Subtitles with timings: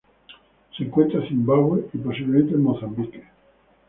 [0.75, 3.23] Se encuentra en Zimbabue y posiblemente en Mozambique.